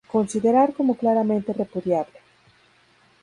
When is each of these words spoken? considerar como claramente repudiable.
considerar 0.13 0.69
como 0.77 0.97
claramente 1.01 1.53
repudiable. 1.61 2.17